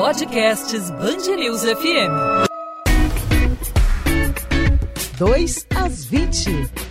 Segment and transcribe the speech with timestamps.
[0.00, 2.10] Podcasts Bangerils FM.
[5.18, 6.89] 2 às 20.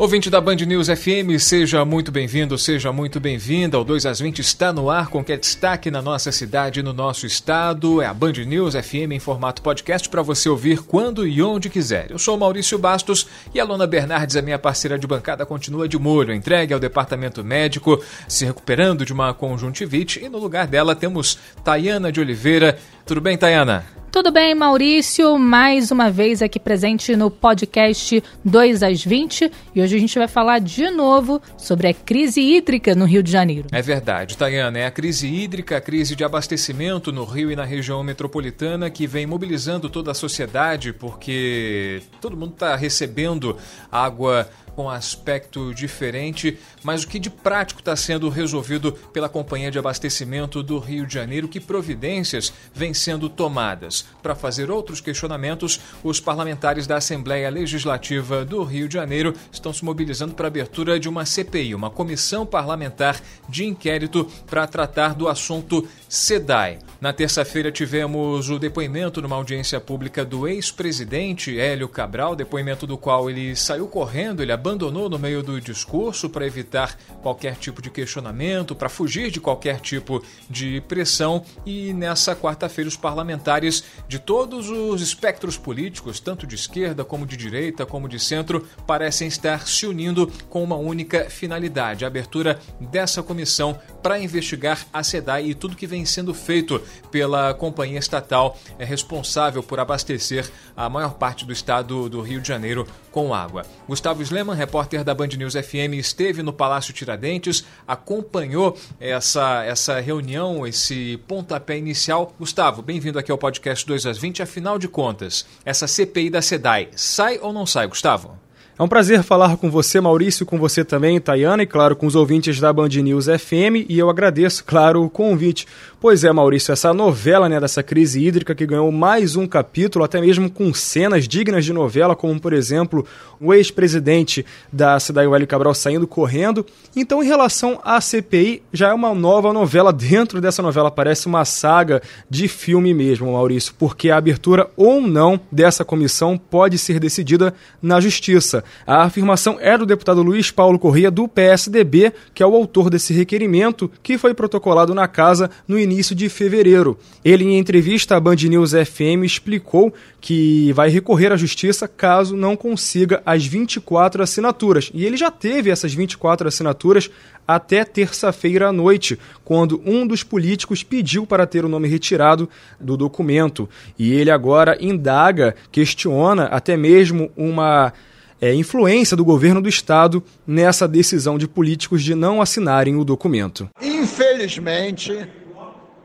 [0.00, 3.78] Ouvinte da Band News FM, seja muito bem-vindo, seja muito bem-vinda.
[3.78, 6.82] O 2 às 20 está no ar com que é destaque na nossa cidade e
[6.82, 8.00] no nosso estado.
[8.00, 12.10] É a Band News FM em formato podcast para você ouvir quando e onde quiser.
[12.10, 15.98] Eu sou Maurício Bastos e a Lona Bernardes, a minha parceira de bancada, continua de
[15.98, 20.24] molho, entregue ao departamento médico, se recuperando de uma conjuntivite.
[20.24, 22.78] E no lugar dela temos Tayana de Oliveira.
[23.04, 23.99] Tudo bem, Tayana?
[24.12, 25.38] Tudo bem, Maurício?
[25.38, 30.26] Mais uma vez aqui presente no podcast 2 às 20 e hoje a gente vai
[30.26, 33.68] falar de novo sobre a crise hídrica no Rio de Janeiro.
[33.70, 34.80] É verdade, Tayana.
[34.80, 39.06] É a crise hídrica, a crise de abastecimento no Rio e na região metropolitana que
[39.06, 43.56] vem mobilizando toda a sociedade porque todo mundo está recebendo
[43.92, 49.78] água com aspecto diferente, mas o que de prático está sendo resolvido pela Companhia de
[49.78, 51.48] Abastecimento do Rio de Janeiro?
[51.48, 54.06] Que providências vêm sendo tomadas?
[54.22, 59.84] Para fazer outros questionamentos, os parlamentares da Assembleia Legislativa do Rio de Janeiro estão se
[59.84, 65.28] mobilizando para a abertura de uma CPI, uma comissão parlamentar de inquérito para tratar do
[65.28, 66.78] assunto SEDAI.
[67.00, 73.30] Na terça-feira tivemos o depoimento numa audiência pública do ex-presidente Hélio Cabral, depoimento do qual
[73.30, 77.90] ele saiu correndo, ele abandonou abandonou no meio do discurso para evitar qualquer tipo de
[77.90, 81.44] questionamento, para fugir de qualquer tipo de pressão.
[81.66, 87.36] E nessa quarta-feira, os parlamentares de todos os espectros políticos, tanto de esquerda como de
[87.36, 93.22] direita, como de centro, parecem estar se unindo com uma única finalidade: a abertura dessa
[93.22, 98.84] comissão para investigar a SEDAI e tudo que vem sendo feito pela companhia estatal é
[98.84, 103.64] responsável por abastecer a maior parte do estado do Rio de Janeiro com água.
[103.86, 110.66] Gustavo Sleman, repórter da Band News FM, esteve no Palácio Tiradentes, acompanhou essa, essa reunião,
[110.66, 112.34] esse pontapé inicial.
[112.38, 114.42] Gustavo, bem-vindo aqui ao podcast 2 às 20.
[114.42, 118.38] Afinal de contas, essa CPI da SEDAI sai ou não sai, Gustavo?
[118.80, 122.14] É um prazer falar com você, Maurício, com você também, Tayana, e claro, com os
[122.16, 125.66] ouvintes da Band News FM, e eu agradeço, claro, o convite.
[126.00, 130.18] Pois é, Maurício, essa novela, né, dessa crise hídrica que ganhou mais um capítulo, até
[130.18, 133.04] mesmo com cenas dignas de novela, como, por exemplo,
[133.38, 136.64] o ex-presidente da cidade Hélio Cabral saindo correndo.
[136.96, 141.44] Então, em relação à CPI, já é uma nova novela dentro dessa novela, parece uma
[141.44, 147.52] saga de filme mesmo, Maurício, porque a abertura ou não dessa comissão pode ser decidida
[147.82, 148.64] na justiça.
[148.86, 153.12] A afirmação é do deputado Luiz Paulo Corrêa, do PSDB, que é o autor desse
[153.12, 156.98] requerimento, que foi protocolado na casa no início de fevereiro.
[157.24, 162.56] Ele, em entrevista à Band News FM, explicou que vai recorrer à justiça caso não
[162.56, 164.90] consiga as 24 assinaturas.
[164.92, 167.10] E ele já teve essas 24 assinaturas
[167.46, 172.48] até terça-feira à noite, quando um dos políticos pediu para ter o nome retirado
[172.78, 173.68] do documento.
[173.98, 177.92] E ele agora indaga, questiona até mesmo uma
[178.40, 183.68] é, influência do governo do estado nessa decisão de políticos de não assinarem o documento.
[183.82, 185.28] Infelizmente,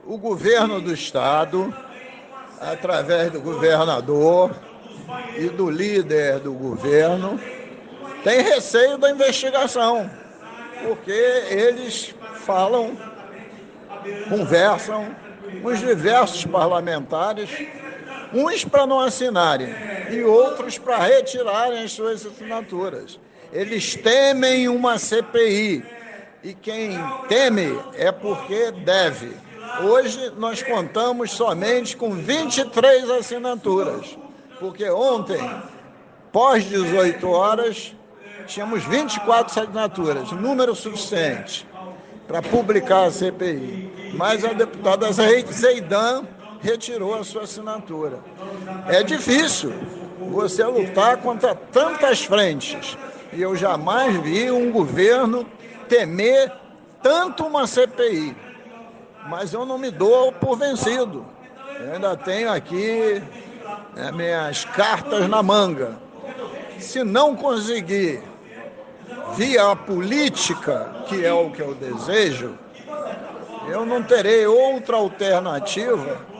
[0.06, 1.74] o governo do estado,
[2.60, 4.54] através do governador
[5.38, 7.40] e do líder do governo,
[8.24, 10.10] tem receio da investigação,
[10.84, 12.14] porque eles
[12.46, 12.98] falam,
[14.30, 15.08] conversam
[15.62, 17.50] com os diversos parlamentares
[18.36, 19.74] uns para não assinarem
[20.12, 23.18] e outros para retirarem as suas assinaturas.
[23.54, 25.86] Eles temem uma CPI
[26.44, 29.32] e quem teme é porque deve.
[29.82, 34.18] Hoje nós contamos somente com 23 assinaturas,
[34.60, 35.40] porque ontem,
[36.32, 37.96] pós 18 horas,
[38.46, 41.66] tínhamos 24 assinaturas, número suficiente
[42.28, 44.14] para publicar a CPI.
[44.16, 46.26] Mas a deputada Zeidan
[46.66, 48.20] retirou a sua assinatura.
[48.88, 49.72] É difícil
[50.32, 52.98] você lutar contra tantas frentes.
[53.32, 55.46] E eu jamais vi um governo
[55.88, 56.52] temer
[57.04, 58.36] tanto uma CPI.
[59.28, 61.24] Mas eu não me dou por vencido.
[61.80, 63.22] Eu ainda tenho aqui
[63.96, 66.00] né, minhas cartas na manga.
[66.80, 68.24] Se não conseguir
[69.36, 72.58] via a política, que é o que eu desejo,
[73.68, 76.35] eu não terei outra alternativa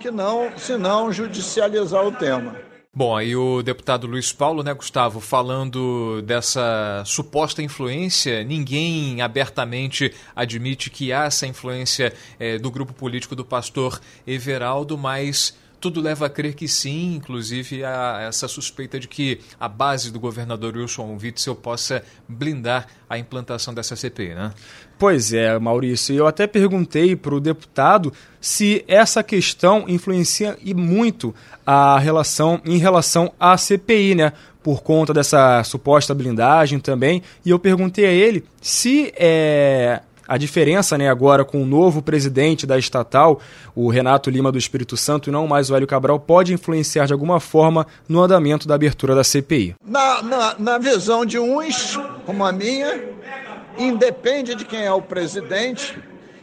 [0.00, 2.56] que não, se não judicializar o tema.
[2.92, 10.90] Bom, aí o deputado Luiz Paulo, né, Gustavo, falando dessa suposta influência, ninguém abertamente admite
[10.90, 16.28] que há essa influência é, do grupo político do pastor Everaldo, mas tudo leva a
[16.28, 21.56] crer que sim, inclusive a essa suspeita de que a base do governador Wilson Witzel
[21.56, 24.52] possa blindar a implantação dessa CPI, né?
[24.98, 26.14] Pois é, Maurício.
[26.14, 31.34] Eu até perguntei para o deputado se essa questão influencia e muito
[31.64, 34.32] a relação em relação à CPI, né?
[34.62, 37.22] Por conta dessa suposta blindagem também.
[37.42, 42.64] E eu perguntei a ele se é, a diferença né, agora com o novo presidente
[42.64, 43.40] da estatal,
[43.74, 47.12] o Renato Lima do Espírito Santo, e não mais o Hélio Cabral, pode influenciar de
[47.12, 49.74] alguma forma no andamento da abertura da CPI?
[49.84, 53.08] Na, na, na visão de uns, como a minha,
[53.76, 55.98] independe de quem é o presidente,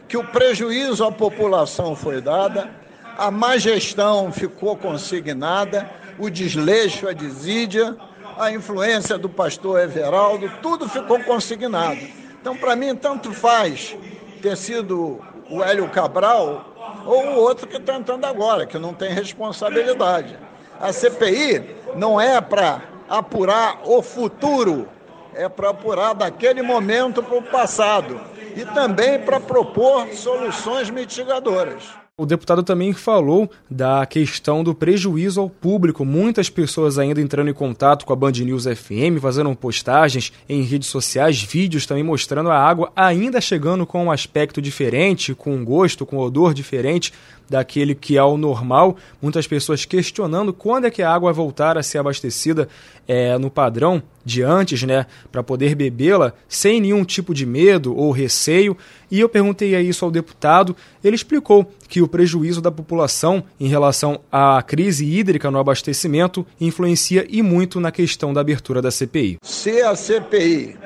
[0.06, 2.70] que o prejuízo à população foi dada,
[3.16, 7.96] a má gestão ficou consignada, o desleixo, a desídia,
[8.36, 12.27] a influência do pastor Everaldo, tudo ficou consignado.
[12.48, 13.94] Então, para mim, tanto faz
[14.40, 16.64] ter sido o Hélio Cabral
[17.04, 20.34] ou o outro que está entrando agora, que não tem responsabilidade.
[20.80, 24.88] A CPI não é para apurar o futuro
[25.34, 28.18] é para apurar daquele momento para o passado
[28.56, 31.84] e também para propor soluções mitigadoras.
[32.20, 36.04] O deputado também falou da questão do prejuízo ao público.
[36.04, 40.88] Muitas pessoas ainda entrando em contato com a Band News FM, fazendo postagens em redes
[40.88, 46.04] sociais, vídeos também mostrando a água ainda chegando com um aspecto diferente, com um gosto,
[46.04, 47.12] com um odor diferente
[47.48, 48.96] daquele que é o normal.
[49.20, 52.68] Muitas pessoas questionando quando é que a água vai voltar a ser abastecida
[53.06, 58.10] é, no padrão de antes, né, para poder bebê-la sem nenhum tipo de medo ou
[58.10, 58.76] receio.
[59.10, 60.76] E eu perguntei isso ao deputado.
[61.02, 67.26] Ele explicou que o prejuízo da população em relação à crise hídrica no abastecimento influencia
[67.28, 69.38] e muito na questão da abertura da CPI.
[69.42, 70.76] Se a CPI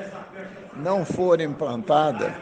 [0.76, 2.34] não for implantada,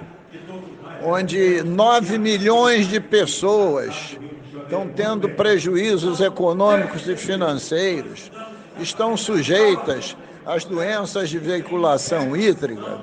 [1.02, 4.18] onde 9 milhões de pessoas
[4.62, 8.30] estão tendo prejuízos econômicos e financeiros,
[8.78, 10.16] estão sujeitas
[10.46, 12.98] às doenças de veiculação hídrica.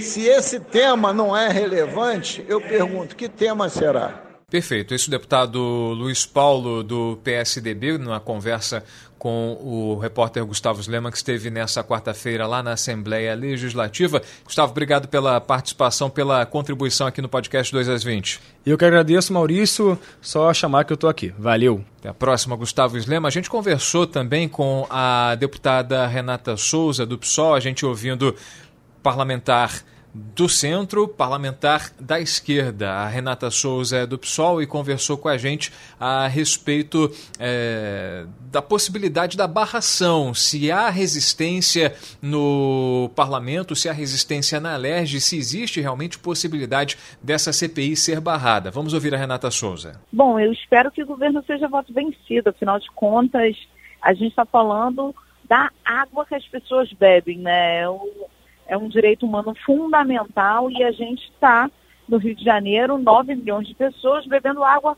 [0.00, 4.27] Se esse tema não é relevante, eu pergunto: que tema será?
[4.50, 4.94] Perfeito.
[4.94, 8.82] Esse o deputado Luiz Paulo, do PSDB, numa conversa
[9.18, 14.22] com o repórter Gustavo Lema, que esteve nessa quarta-feira lá na Assembleia Legislativa.
[14.44, 18.40] Gustavo, obrigado pela participação, pela contribuição aqui no podcast 2 às 20.
[18.64, 19.98] Eu que agradeço, Maurício.
[20.18, 21.30] Só chamar que eu estou aqui.
[21.38, 21.84] Valeu.
[21.98, 23.28] Até a próxima, Gustavo Slema.
[23.28, 28.34] A gente conversou também com a deputada Renata Souza, do PSOL, a gente ouvindo
[29.02, 29.84] parlamentar
[30.14, 32.90] do centro, parlamentar da esquerda.
[32.90, 38.62] A Renata Souza é do PSOL e conversou com a gente a respeito é, da
[38.62, 40.32] possibilidade da barração.
[40.34, 47.52] Se há resistência no parlamento, se há resistência na LERJ, se existe realmente possibilidade dessa
[47.52, 48.70] CPI ser barrada.
[48.70, 50.00] Vamos ouvir a Renata Souza.
[50.12, 52.50] Bom, eu espero que o governo seja voto vencido.
[52.50, 53.56] Afinal de contas,
[54.02, 55.14] a gente está falando
[55.48, 57.84] da água que as pessoas bebem, né?
[58.68, 61.70] É um direito humano fundamental e a gente está,
[62.06, 64.96] no Rio de Janeiro, 9 milhões de pessoas bebendo água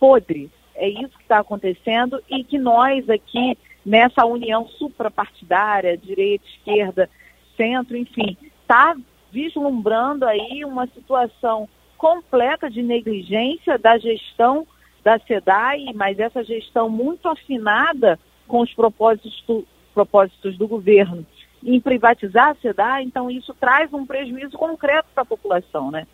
[0.00, 0.50] podre.
[0.74, 7.10] É isso que está acontecendo e que nós aqui, nessa união suprapartidária, direita, esquerda,
[7.56, 8.96] centro, enfim, está
[9.30, 11.68] vislumbrando aí uma situação
[11.98, 14.66] completa de negligência da gestão
[15.04, 18.18] da SEDAI, mas essa gestão muito afinada
[18.48, 19.44] com os propósitos,
[19.94, 21.26] propósitos do governo
[21.64, 26.06] em privatizar a SEDA, então isso traz um prejuízo concreto para a população, né?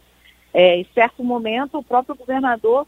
[0.52, 2.87] É, em certo momento, o próprio governador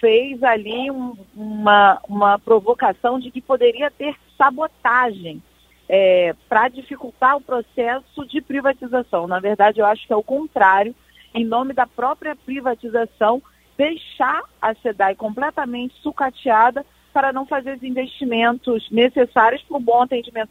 [0.00, 5.42] fez ali um, uma, uma provocação de que poderia ter sabotagem
[5.88, 9.26] é, para dificultar o processo de privatização.
[9.26, 10.94] Na verdade, eu acho que é o contrário,
[11.34, 13.42] em nome da própria privatização,
[13.76, 20.50] deixar a SEDAI completamente sucateada para não fazer os investimentos necessários para o bom atendimento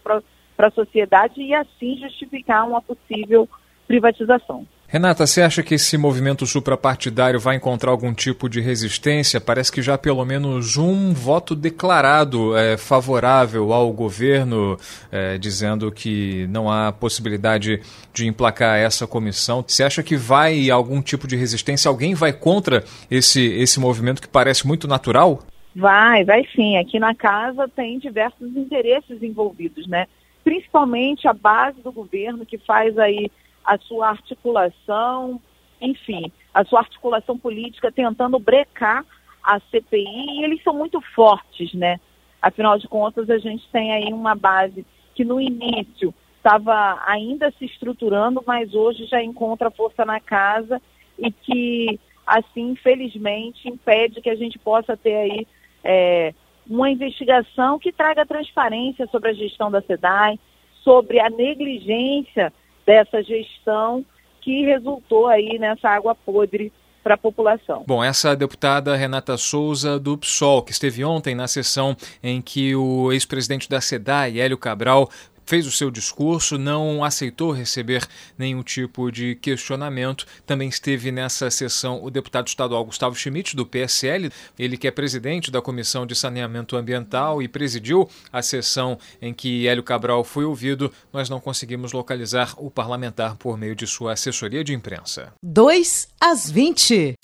[0.60, 3.48] para a sociedade e assim justificar uma possível
[3.88, 4.68] privatização.
[4.89, 9.39] Renata, você acha que esse movimento suprapartidário vai encontrar algum tipo de resistência?
[9.39, 14.78] Parece que já pelo menos um voto declarado é, favorável ao governo,
[15.10, 17.82] é, dizendo que não há possibilidade
[18.13, 19.63] de emplacar essa comissão.
[19.66, 21.88] Você acha que vai algum tipo de resistência?
[21.88, 25.39] Alguém vai contra esse, esse movimento que parece muito natural?
[25.74, 26.75] Vai, vai sim.
[26.78, 30.06] Aqui na casa tem diversos interesses envolvidos, né?
[30.43, 33.31] Principalmente a base do governo que faz aí
[33.65, 35.39] a sua articulação,
[35.81, 39.05] enfim, a sua articulação política tentando brecar
[39.43, 42.00] a CPI e eles são muito fortes, né?
[42.41, 47.65] Afinal de contas, a gente tem aí uma base que no início estava ainda se
[47.65, 50.81] estruturando, mas hoje já encontra força na casa
[51.17, 55.48] e que, assim, infelizmente, impede que a gente possa ter aí
[55.84, 56.34] é,
[56.68, 60.39] uma investigação que traga transparência sobre a gestão da SEDAI,
[60.84, 62.54] sobre a negligência
[62.86, 64.06] dessa gestão
[64.42, 66.72] que resultou aí nessa água podre
[67.04, 67.84] para a população.
[67.88, 73.12] Bom, essa deputada Renata Souza do PSOL, que esteve ontem na sessão em que o
[73.12, 75.10] ex-presidente da SEDAI, Hélio Cabral,
[75.50, 80.27] fez o seu discurso, não aceitou receber nenhum tipo de questionamento.
[80.46, 85.50] Também esteve nessa sessão o deputado estadual Gustavo Schmidt, do PSL, ele que é presidente
[85.50, 90.94] da Comissão de Saneamento Ambiental e presidiu a sessão em que Hélio Cabral foi ouvido.
[91.12, 95.34] Nós não conseguimos localizar o parlamentar por meio de sua assessoria de imprensa.
[95.41, 97.15] 2 às 20.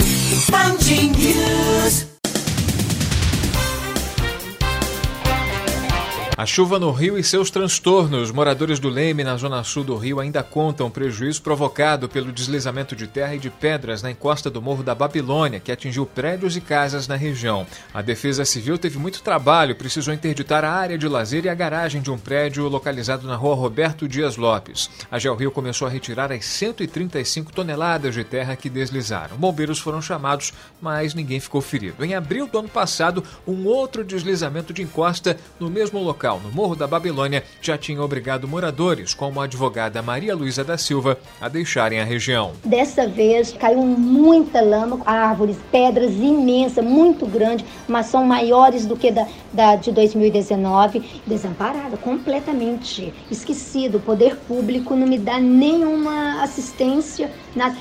[6.45, 8.29] A chuva no Rio e seus transtornos.
[8.29, 13.07] Moradores do Leme, na zona sul do Rio, ainda contam prejuízo provocado pelo deslizamento de
[13.07, 17.07] terra e de pedras na encosta do Morro da Babilônia, que atingiu prédios e casas
[17.07, 17.65] na região.
[17.91, 21.99] A Defesa Civil teve muito trabalho, precisou interditar a área de lazer e a garagem
[21.99, 24.87] de um prédio localizado na rua Roberto Dias Lopes.
[25.09, 29.35] A Rio começou a retirar as 135 toneladas de terra que deslizaram.
[29.35, 32.05] Bombeiros foram chamados, mas ninguém ficou ferido.
[32.05, 36.51] Em abril do ano passado, um outro deslizamento de encosta no mesmo local local, no
[36.51, 41.48] Morro da Babilônia, já tinha obrigado moradores, como a advogada Maria Luísa da Silva, a
[41.48, 42.51] deixarem a região.
[42.63, 49.12] Dessa vez caiu muita lama, árvores, pedras imensas, muito grandes, mas são maiores do que
[49.12, 51.22] da, da de 2019.
[51.25, 53.98] Desamparada, completamente esquecido.
[53.98, 57.32] O poder público não me dá nenhuma assistência.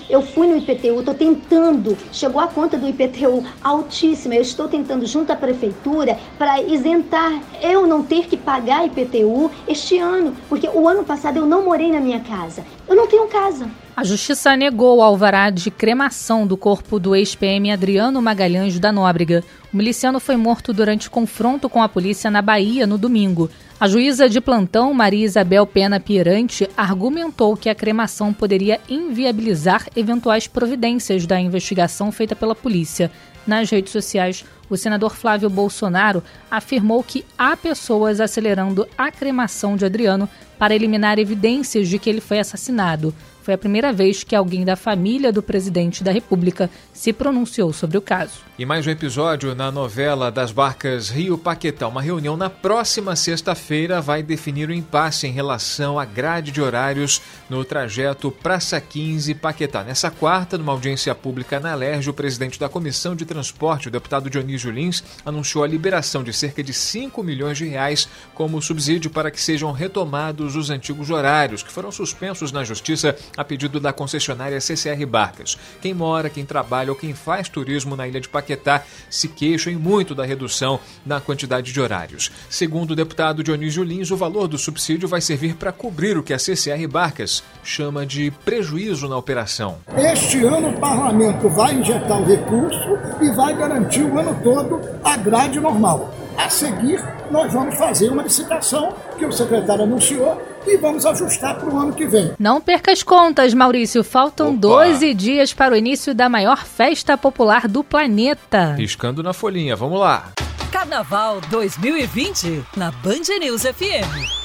[0.09, 5.05] Eu fui no IPTU, estou tentando, chegou a conta do IPTU altíssima, eu estou tentando
[5.05, 10.69] junto à prefeitura para isentar eu não ter que que pagar IPTU este ano, porque
[10.69, 12.65] o ano passado eu não morei na minha casa.
[12.89, 13.71] Eu não tenho casa.
[13.97, 19.45] A justiça negou o alvará de cremação do corpo do ex-PM Adriano Magalhães da Nóbrega.
[19.73, 23.49] O miliciano foi morto durante confronto com a polícia na Bahia no domingo.
[23.85, 30.47] A juíza de plantão, Maria Isabel Pena Pirante, argumentou que a cremação poderia inviabilizar eventuais
[30.47, 33.11] providências da investigação feita pela polícia.
[33.47, 39.85] Nas redes sociais, o senador Flávio Bolsonaro afirmou que há pessoas acelerando a cremação de
[39.85, 43.15] Adriano para eliminar evidências de que ele foi assassinado.
[43.45, 47.99] Foi a primeira vez que alguém da família do presidente da República se pronunciou sobre
[47.99, 48.41] o caso.
[48.59, 51.87] E mais um episódio na novela das barcas Rio Paquetá.
[51.87, 57.21] Uma reunião na próxima sexta-feira vai definir o impasse em relação à grade de horários
[57.51, 59.85] no trajeto Praça 15 Paquetá.
[59.85, 64.31] Nessa quarta, numa audiência pública na Lerge, o presidente da Comissão de Transporte, o deputado
[64.31, 69.31] Dionísio Lins, anunciou a liberação de cerca de 5 milhões de reais como subsídio para
[69.31, 74.61] que sejam retomados os antigos horários, que foram suspensos na Justiça a pedido da concessionária
[74.61, 75.59] CCR Barcas.
[75.81, 80.15] Quem mora, quem trabalha ou quem faz turismo na ilha de Paquetá se queixam muito
[80.15, 82.31] da redução na quantidade de horários.
[82.49, 86.33] Segundo o deputado Dionísio Lins, o valor do subsídio vai servir para cobrir o que
[86.33, 89.79] a CCR Barcas chama de prejuízo na operação.
[89.97, 95.17] Este ano o parlamento vai injetar o recurso e vai garantir o ano todo a
[95.17, 96.24] grade normal.
[96.37, 101.69] A seguir, nós vamos fazer uma licitação que o secretário anunciou e vamos ajustar para
[101.69, 102.33] o ano que vem.
[102.39, 104.03] Não perca as contas, Maurício.
[104.03, 104.59] Faltam Opa.
[104.59, 108.75] 12 dias para o início da maior festa popular do planeta.
[108.77, 110.33] Riscando na folhinha, vamos lá.
[110.73, 114.45] Carnaval 2020 na Band News FM.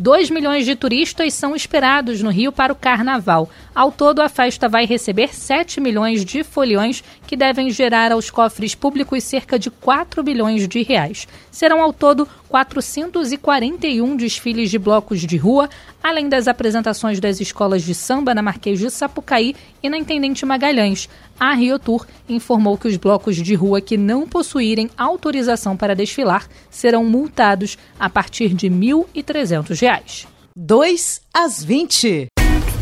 [0.00, 3.50] 2 milhões de turistas são esperados no Rio para o carnaval.
[3.74, 8.74] Ao todo, a festa vai receber 7 milhões de foliões que devem gerar aos cofres
[8.74, 11.28] públicos cerca de 4 bilhões de reais.
[11.48, 15.70] Serão ao todo 441 desfiles de blocos de rua,
[16.02, 21.08] além das apresentações das escolas de samba na Marquês de Sapucaí e na Intendente Magalhães.
[21.38, 26.48] A Rio Tour informou que os blocos de rua que não possuírem autorização para desfilar
[26.68, 30.26] serão multados a partir de R$ 1.300.
[30.56, 32.39] 2 às 20.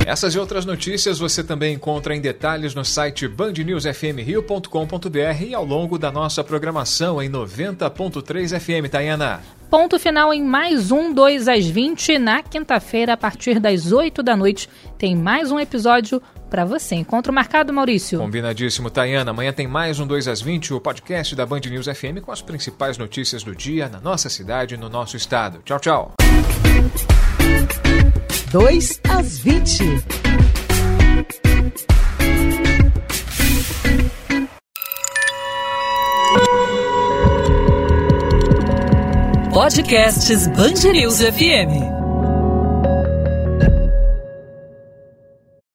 [0.09, 5.99] Essas e outras notícias você também encontra em detalhes no site bandnewsfmrio.com.br e ao longo
[5.99, 9.43] da nossa programação em 90.3 FM, Tayana.
[9.69, 12.19] Ponto final em mais um 2 às 20.
[12.19, 16.95] Na quinta-feira, a partir das 8 da noite, tem mais um episódio para você.
[16.95, 18.19] Encontro marcado, Maurício.
[18.19, 19.33] Combinadíssimo, Tayana.
[19.33, 22.41] Amanhã tem mais um 2 às 20, o podcast da Band News FM com as
[22.41, 25.61] principais notícias do dia na nossa cidade e no nosso estado.
[25.67, 26.15] Tchau, tchau.
[28.51, 30.03] 2 às 20.
[39.53, 40.47] Podcasts
[40.93, 41.98] News FM.